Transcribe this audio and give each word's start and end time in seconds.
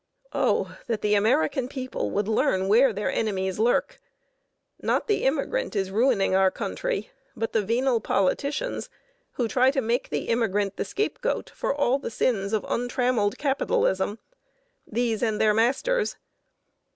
O 0.33 0.75
that 0.87 1.01
the 1.01 1.13
American 1.13 1.67
people 1.67 2.09
would 2.09 2.27
learn 2.27 2.67
where 2.67 2.91
their 2.91 3.11
enemies 3.11 3.59
lurk! 3.59 3.99
Not 4.81 5.05
the 5.05 5.21
immigrant 5.25 5.75
is 5.75 5.91
ruining 5.91 6.33
our 6.33 6.49
country, 6.49 7.11
but 7.35 7.53
the 7.53 7.61
venal 7.61 7.99
politicians 8.01 8.89
who 9.33 9.47
try 9.47 9.69
to 9.69 9.79
make 9.79 10.09
the 10.09 10.29
immigrant 10.29 10.75
the 10.77 10.85
scapegoat 10.85 11.51
for 11.51 11.71
all 11.75 11.99
the 11.99 12.09
sins 12.09 12.51
of 12.51 12.65
untrammeled 12.67 13.37
capitalism 13.37 14.17
these 14.87 15.21
and 15.21 15.39
their 15.39 15.53
masters. 15.53 16.15